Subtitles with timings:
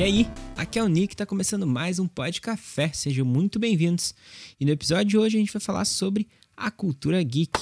[0.00, 0.26] E aí,
[0.56, 4.14] aqui é o Nick, tá começando mais um Pod Café, sejam muito bem-vindos.
[4.58, 6.26] E no episódio de hoje a gente vai falar sobre
[6.56, 7.60] a cultura geek.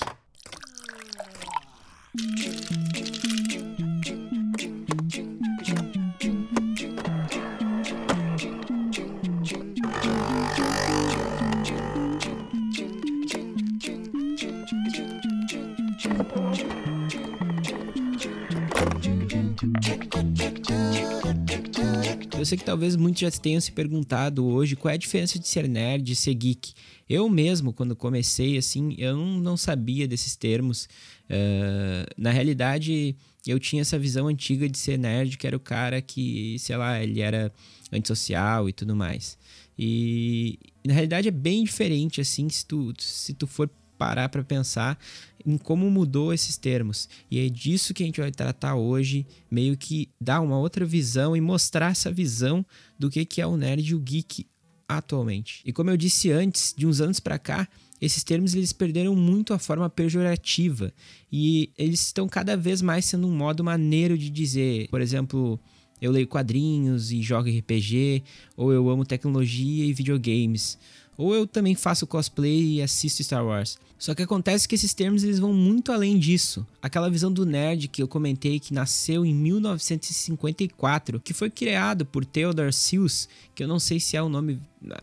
[22.39, 25.49] Eu sei que talvez muitos já tenham se perguntado hoje qual é a diferença de
[25.49, 26.73] ser nerd e ser geek.
[27.09, 30.85] Eu mesmo, quando comecei, assim, eu não, sabia desses termos.
[31.25, 36.01] Uh, na realidade, eu tinha essa visão antiga de ser nerd, que era o cara
[36.01, 37.53] que, sei lá, ele era
[37.93, 39.37] antissocial e tudo mais.
[39.77, 43.69] E na realidade é bem diferente, assim, se tu, se tu for
[43.99, 44.99] parar para pensar
[45.45, 47.09] em como mudou esses termos.
[47.31, 51.37] E é disso que a gente vai tratar hoje, meio que dar uma outra visão
[51.37, 52.65] e mostrar essa visão
[52.99, 54.47] do que, que é o nerd e o geek
[54.89, 55.61] atualmente.
[55.65, 57.69] E como eu disse antes, de uns anos para cá,
[58.01, 60.93] esses termos eles perderam muito a forma pejorativa
[61.33, 65.61] e eles estão cada vez mais sendo um modo maneiro de dizer, por exemplo,
[66.01, 68.23] eu leio quadrinhos e jogo RPG,
[68.57, 70.79] ou eu amo tecnologia e videogames,
[71.19, 73.77] ou eu também faço cosplay e assisto Star Wars.
[73.99, 76.65] Só que acontece que esses termos eles vão muito além disso.
[76.81, 82.25] Aquela visão do nerd que eu comentei que nasceu em 1954, que foi criado por
[82.25, 84.61] Theodore Seuss, que eu não sei se é o nome,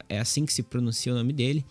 [0.08, 1.66] é assim que se pronuncia o nome dele.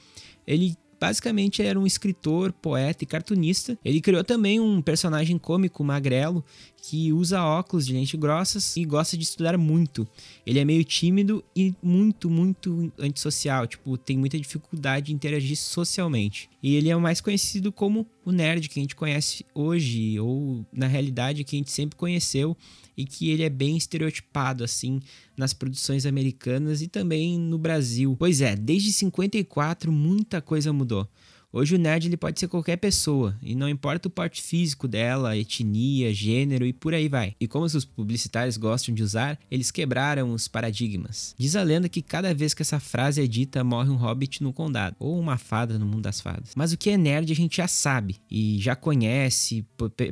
[0.47, 3.79] Ele basicamente era um escritor, poeta e cartunista.
[3.83, 6.45] Ele criou também um personagem cômico magrelo
[6.87, 10.07] que usa óculos de lente grossas e gosta de estudar muito.
[10.45, 16.51] Ele é meio tímido e muito, muito antissocial, tipo, tem muita dificuldade de interagir socialmente.
[16.63, 20.87] E ele é mais conhecido como o nerd que a gente conhece hoje, ou na
[20.87, 22.55] realidade que a gente sempre conheceu
[22.95, 25.01] e que ele é bem estereotipado assim
[25.37, 28.15] nas produções americanas e também no Brasil.
[28.19, 31.09] Pois é, desde 54 muita coisa mudou.
[31.57, 35.37] Hoje o nerd ele pode ser qualquer pessoa, e não importa o porte físico dela,
[35.37, 37.37] etnia, gênero e por aí vai.
[37.39, 41.33] E como os publicitários gostam de usar, eles quebraram os paradigmas.
[41.39, 44.53] Diz a lenda que cada vez que essa frase é dita, morre um hobbit no
[44.53, 46.51] condado, ou uma fada no mundo das fadas.
[46.57, 49.65] Mas o que é nerd a gente já sabe, e já conhece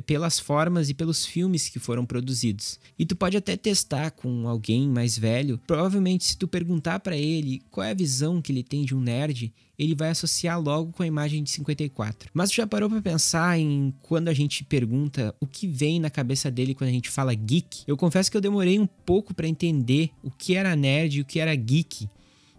[0.05, 2.79] pelas formas e pelos filmes que foram produzidos.
[2.97, 7.61] E tu pode até testar com alguém mais velho, provavelmente se tu perguntar para ele
[7.69, 11.03] qual é a visão que ele tem de um nerd, ele vai associar logo com
[11.03, 12.29] a imagem de 54.
[12.33, 16.51] Mas já parou para pensar em quando a gente pergunta o que vem na cabeça
[16.51, 17.83] dele quando a gente fala geek?
[17.87, 21.25] Eu confesso que eu demorei um pouco para entender o que era nerd e o
[21.25, 22.07] que era geek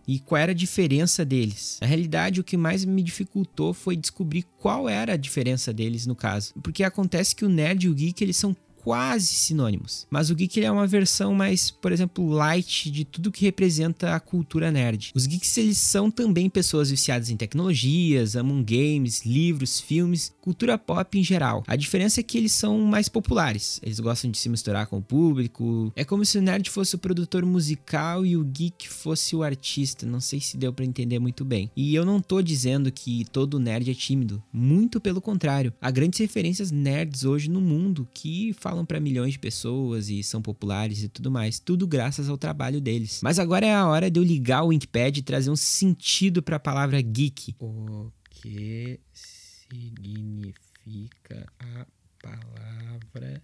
[0.06, 1.78] e qual era a diferença deles.
[1.80, 6.14] Na realidade, o que mais me dificultou foi descobrir qual era a diferença deles no
[6.14, 8.54] caso, porque acontece que o nerd e o geek eles são
[8.84, 10.06] quase sinônimos.
[10.10, 14.20] Mas o geek é uma versão mais, por exemplo, light de tudo que representa a
[14.20, 15.10] cultura nerd.
[15.14, 21.18] Os geeks eles são também pessoas viciadas em tecnologias, amam games, livros, filmes, cultura pop
[21.18, 21.64] em geral.
[21.66, 23.80] A diferença é que eles são mais populares.
[23.82, 25.90] Eles gostam de se misturar com o público.
[25.96, 30.04] É como se o nerd fosse o produtor musical e o geek fosse o artista.
[30.04, 31.70] Não sei se deu para entender muito bem.
[31.74, 34.42] E eu não tô dizendo que todo nerd é tímido.
[34.52, 35.72] Muito pelo contrário.
[35.80, 40.20] Há grandes referências nerds hoje no mundo que falam falam para milhões de pessoas e
[40.24, 43.20] são populares e tudo mais, tudo graças ao trabalho deles.
[43.22, 46.56] Mas agora é a hora de eu ligar o Wikipedia e trazer um sentido para
[46.56, 47.54] a palavra geek.
[47.60, 50.56] O que significa
[51.60, 51.86] a
[52.20, 53.40] palavra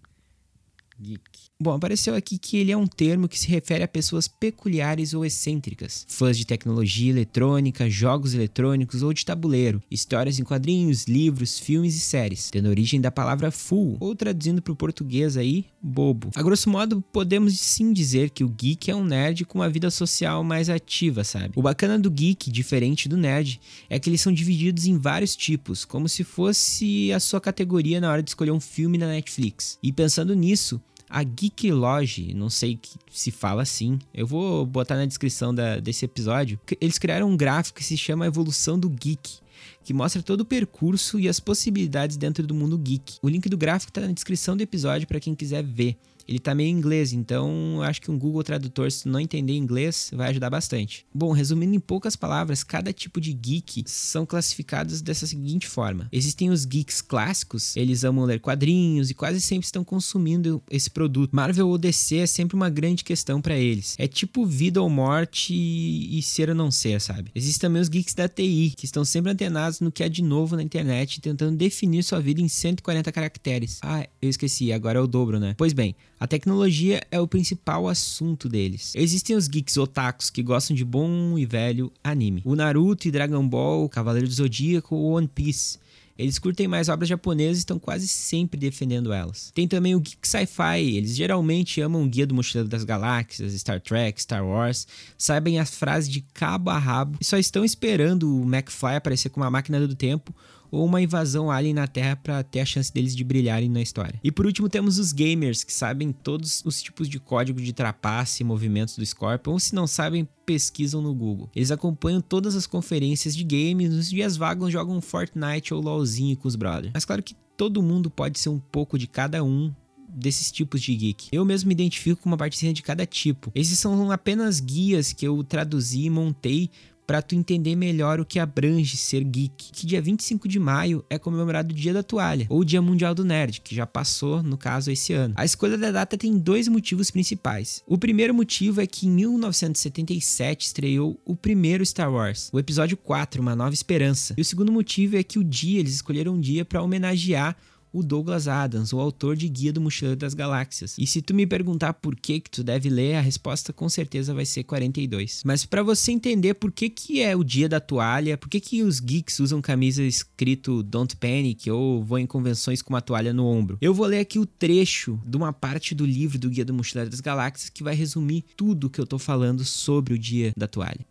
[1.01, 1.23] geek.
[1.63, 5.25] Bom, apareceu aqui que ele é um termo que se refere a pessoas peculiares ou
[5.25, 11.95] excêntricas, fãs de tecnologia eletrônica, jogos eletrônicos ou de tabuleiro, histórias em quadrinhos, livros, filmes
[11.95, 16.31] e séries, tendo origem da palavra fool, ou traduzindo para o português aí, bobo.
[16.35, 19.91] A grosso modo, podemos sim dizer que o geek é um nerd com uma vida
[19.91, 21.53] social mais ativa, sabe?
[21.57, 25.85] O bacana do geek, diferente do nerd, é que eles são divididos em vários tipos,
[25.85, 29.79] como se fosse a sua categoria na hora de escolher um filme na Netflix.
[29.83, 30.81] E pensando nisso,
[31.11, 32.79] a Geek Lodge, não sei
[33.11, 36.59] se fala assim, eu vou botar na descrição da, desse episódio.
[36.81, 39.41] Eles criaram um gráfico que se chama Evolução do Geek,
[39.83, 43.19] que mostra todo o percurso e as possibilidades dentro do mundo geek.
[43.21, 45.97] O link do gráfico está na descrição do episódio para quem quiser ver
[46.27, 50.31] ele tá meio inglês, então acho que um Google Tradutor, se não entender inglês, vai
[50.31, 51.07] ajudar bastante.
[51.15, 56.51] Bom, resumindo em poucas palavras, cada tipo de geek são classificados dessa seguinte forma: existem
[56.51, 61.35] os geeks clássicos, eles amam ler quadrinhos e quase sempre estão consumindo esse produto.
[61.35, 63.95] Marvel ou DC é sempre uma grande questão para eles.
[63.99, 67.31] É tipo vida ou morte e, ser ou não ser, sabe?
[67.35, 70.57] Existem também os geeks da TI, que estão sempre antenados no que há de novo
[70.57, 73.79] na internet, tentando definir sua vida em 140 caracteres.
[73.83, 75.55] Ah, eu esqueci, agora é o dobro, né?
[75.57, 78.93] Pois bem, a tecnologia é o principal assunto deles.
[78.95, 82.43] Existem os geeks otakus que gostam de bom e velho anime.
[82.45, 85.79] O Naruto e Dragon Ball, Cavaleiro do Zodíaco ou One Piece.
[86.19, 89.51] Eles curtem mais obras japonesas e estão quase sempre defendendo elas.
[89.55, 93.81] Tem também o Geek Sci-Fi, eles geralmente amam o Guia do Mochileiro das Galáxias, Star
[93.81, 94.87] Trek, Star Wars,
[95.17, 99.41] sabem as frases de cabo a rabo e só estão esperando o McFly aparecer com
[99.41, 100.35] uma máquina do tempo
[100.71, 104.19] ou uma invasão alien na Terra para ter a chance deles de brilharem na história.
[104.23, 108.43] E por último temos os gamers, que sabem todos os tipos de código de trapace
[108.43, 111.49] e movimentos do Scorpion, ou se não sabem, pesquisam no Google.
[111.55, 116.49] Eles acompanham todas as conferências de games, nos dias vagos jogam Fortnite ou LoLzinho com
[116.49, 116.93] os brothers.
[116.93, 119.73] Mas claro que todo mundo pode ser um pouco de cada um
[120.09, 121.29] desses tipos de geek.
[121.31, 123.51] Eu mesmo me identifico com uma partezinha de cada tipo.
[123.55, 126.71] Esses são apenas guias que eu traduzi e montei
[127.11, 129.73] para tu entender melhor o que abrange ser geek.
[129.73, 133.17] Que dia 25 de maio é comemorado o Dia da Toalha, ou o Dia Mundial
[133.17, 135.35] do Nerd, que já passou, no caso, esse ano.
[135.37, 137.83] A escolha da data tem dois motivos principais.
[137.85, 143.43] O primeiro motivo é que em 1977 estreou o primeiro Star Wars, o episódio 4,
[143.43, 144.33] Uma Nova Esperança.
[144.39, 147.57] E o segundo motivo é que o dia, eles escolheram um dia para homenagear
[147.93, 150.97] o Douglas Adams, o autor de Guia do Mochileiro das Galáxias.
[150.99, 154.35] E se tu me perguntar por que que tu deve ler, a resposta com certeza
[154.35, 155.43] vai ser 42.
[155.45, 158.83] Mas para você entender por que que é o dia da toalha, por que que
[158.83, 163.47] os geeks usam camisa escrito Don't Panic ou vão em convenções com uma toalha no
[163.47, 166.75] ombro, eu vou ler aqui o trecho de uma parte do livro do Guia do
[166.75, 170.67] Mochileiro das Galáxias que vai resumir tudo que eu tô falando sobre o dia da
[170.67, 171.10] toalha.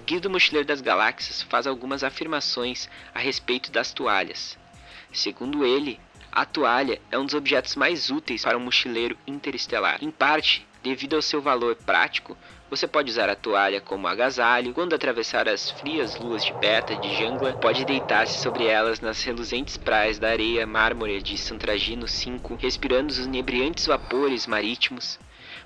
[0.00, 4.58] Guia do Mochileiro das Galáxias faz algumas afirmações a respeito das toalhas.
[5.12, 6.00] Segundo ele,
[6.32, 10.02] a toalha é um dos objetos mais úteis para um mochileiro interestelar.
[10.02, 12.36] Em parte, devido ao seu valor prático,
[12.68, 14.74] você pode usar a toalha como agasalho.
[14.74, 19.76] Quando atravessar as frias luas de Beta de Jangla, pode deitar-se sobre elas nas reluzentes
[19.76, 25.20] praias da areia mármore de Santragino 5, respirando os inebriantes vapores marítimos.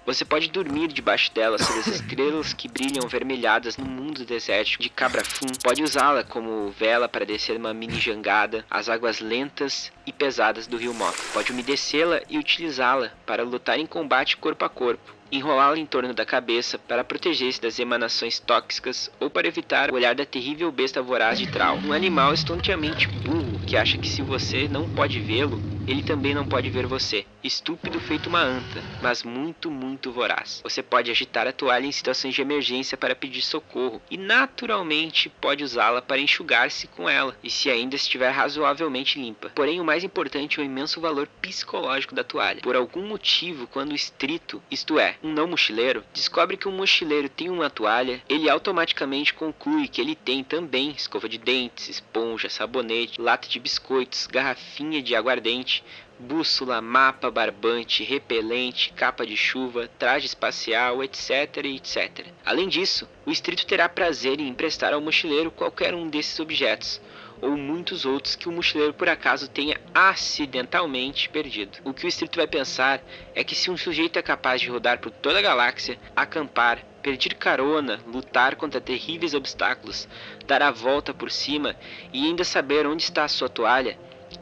[0.08, 4.88] Você pode dormir debaixo dela sob as estrelas que brilham vermelhadas no mundo desértico de
[4.88, 5.48] Cabrafum.
[5.62, 10.78] Pode usá-la como vela para descer uma mini jangada, as águas lentas e pesadas do
[10.78, 11.14] rio Mop.
[11.34, 16.24] Pode umedecê-la e utilizá-la para lutar em combate corpo a corpo enrolá-la em torno da
[16.24, 21.38] cabeça para proteger-se das emanações tóxicas ou para evitar o olhar da terrível besta voraz
[21.38, 26.02] de Trau, um animal estonteamente burro que acha que se você não pode vê-lo, ele
[26.02, 27.26] também não pode ver você.
[27.42, 30.60] Estúpido feito uma anta, mas muito, muito voraz.
[30.64, 35.62] Você pode agitar a toalha em situações de emergência para pedir socorro e naturalmente pode
[35.62, 39.52] usá-la para enxugar-se com ela, e se ainda estiver razoavelmente limpa.
[39.54, 42.60] Porém, o mais importante é o imenso valor psicológico da toalha.
[42.60, 47.48] Por algum motivo, quando estrito, isto é, um não mochileiro, descobre que um mochileiro tem
[47.48, 53.48] uma toalha, ele automaticamente conclui que ele tem também escova de dentes, esponja, sabonete, lata
[53.48, 55.84] de biscoitos, garrafinha de aguardente,
[56.18, 62.26] bússola, mapa, barbante, repelente, capa de chuva, traje espacial, etc, etc.
[62.44, 67.00] Além disso, o estrito terá prazer em emprestar ao mochileiro qualquer um desses objetos,
[67.40, 71.78] ou muitos outros que o mochileiro por acaso tenha acidentalmente perdido.
[71.84, 73.00] O que o estrito vai pensar
[73.34, 77.34] é que se um sujeito é capaz de rodar por toda a galáxia, acampar, pedir
[77.34, 80.08] carona, lutar contra terríveis obstáculos,
[80.46, 81.76] dar a volta por cima
[82.12, 83.96] e ainda saber onde está a sua toalha,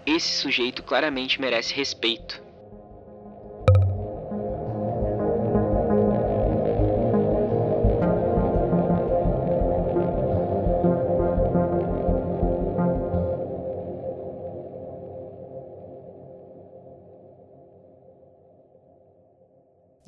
[0.07, 2.47] esse sujeito claramente merece respeito.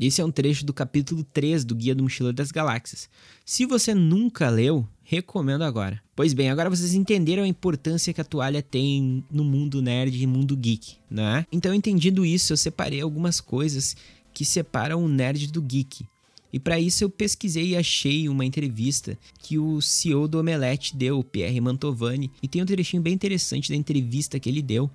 [0.00, 3.10] Esse é um trecho do capítulo 3 do Guia do Mochileiro das Galáxias.
[3.44, 6.02] Se você nunca leu, recomendo agora.
[6.14, 10.26] Pois bem, agora vocês entenderam a importância que a toalha tem no mundo nerd e
[10.26, 11.46] mundo geek, né?
[11.50, 13.96] Então, entendido isso, eu separei algumas coisas
[14.34, 16.04] que separam o nerd do geek.
[16.52, 21.18] E para isso eu pesquisei e achei uma entrevista que o CEO do Omelete deu,
[21.18, 24.90] o Pierre Mantovani, e tem um trechinho bem interessante da entrevista que ele deu,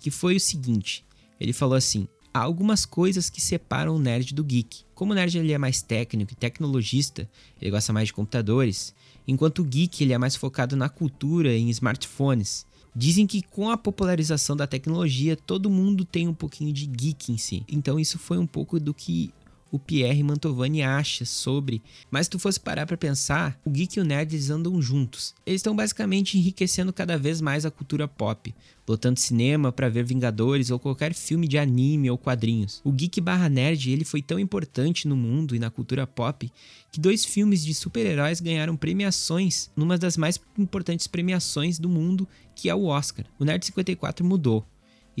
[0.00, 1.02] que foi o seguinte:
[1.40, 2.06] ele falou assim:
[2.36, 4.84] há algumas coisas que separam o nerd do geek.
[4.94, 7.28] Como o nerd ele é mais técnico e tecnologista,
[7.60, 8.94] ele gosta mais de computadores,
[9.26, 12.66] enquanto o geek ele é mais focado na cultura e em smartphones.
[12.94, 17.38] Dizem que com a popularização da tecnologia, todo mundo tem um pouquinho de geek em
[17.38, 17.64] si.
[17.68, 19.32] Então isso foi um pouco do que
[19.76, 21.82] o Pierre Mantovani acha sobre.
[22.10, 25.34] Mas se tu fosse parar para pensar, o geek e o nerd eles andam juntos.
[25.44, 28.54] Eles estão basicamente enriquecendo cada vez mais a cultura pop,
[28.88, 32.80] lotando cinema para ver Vingadores ou qualquer filme de anime ou quadrinhos.
[32.82, 36.50] O geek barra nerd ele foi tão importante no mundo e na cultura pop
[36.90, 42.70] que dois filmes de super-heróis ganharam premiações numa das mais importantes premiações do mundo, que
[42.70, 43.26] é o Oscar.
[43.38, 44.66] O Nerd 54 mudou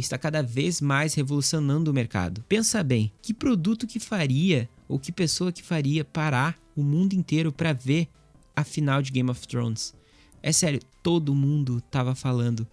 [0.00, 2.44] está cada vez mais revolucionando o mercado.
[2.48, 7.52] Pensa bem, que produto que faria ou que pessoa que faria parar o mundo inteiro
[7.52, 8.08] para ver
[8.54, 9.94] a final de Game of Thrones?
[10.42, 12.66] É sério, todo mundo tava falando,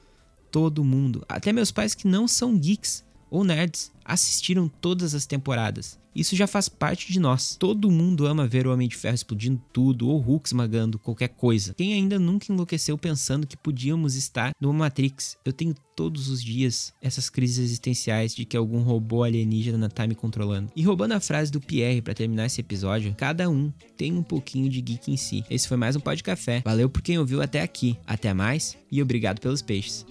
[0.52, 3.04] todo mundo, até meus pais que não são geeks
[3.34, 5.98] ou nerds assistiram todas as temporadas.
[6.16, 7.56] Isso já faz parte de nós.
[7.56, 11.74] Todo mundo ama ver o Homem de Ferro explodindo tudo ou Hulk esmagando qualquer coisa.
[11.74, 15.36] Quem ainda nunca enlouqueceu pensando que podíamos estar no Matrix?
[15.44, 20.14] Eu tenho todos os dias essas crises existenciais de que algum robô alienígena tá me
[20.14, 20.72] controlando.
[20.76, 24.70] E roubando a frase do Pierre para terminar esse episódio, cada um tem um pouquinho
[24.70, 25.44] de geek em si.
[25.50, 26.62] Esse foi mais um Pó de Café.
[26.64, 27.98] Valeu por quem ouviu até aqui.
[28.06, 30.06] Até mais e obrigado pelos peixes.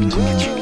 [0.00, 0.57] to get you.